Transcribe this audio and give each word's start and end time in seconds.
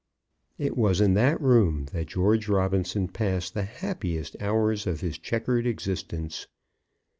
It 0.57 0.75
was 0.75 0.99
in 0.99 1.13
that 1.13 1.39
room 1.39 1.85
that 1.91 2.07
George 2.07 2.47
Robinson 2.47 3.07
passed 3.07 3.53
the 3.53 3.61
happiest 3.61 4.35
hours 4.41 4.87
of 4.87 5.01
his 5.01 5.19
chequered 5.19 5.67
existence. 5.67 6.47